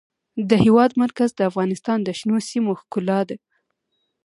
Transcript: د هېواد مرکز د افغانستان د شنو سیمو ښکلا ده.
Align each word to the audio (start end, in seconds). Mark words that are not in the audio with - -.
د 0.49 0.51
هېواد 0.65 0.91
مرکز 1.03 1.29
د 1.35 1.39
افغانستان 1.49 1.99
د 2.03 2.09
شنو 2.19 2.37
سیمو 2.49 2.71
ښکلا 2.81 3.19
ده. 3.29 3.35